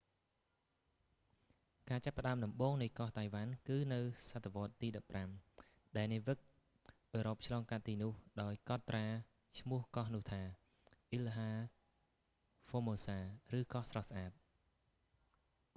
[1.89, 4.87] ការចាប់ផ្ដើមដំបូងនៃកោះតៃវ៉ាន់ គឺនៅសតវត្សរ៍ទី
[5.41, 6.37] 15 ដែលនាវិក
[7.13, 8.85] អឺរ៉ុបឆ្លងកាត់ទីនោះ ដោយកត់
[9.59, 10.41] ឈ្មោះត្រាកោះនោះថា
[11.17, 11.49] ilha
[12.67, 13.17] formosa
[13.57, 14.31] ឬកោះស្រស់ស្អាត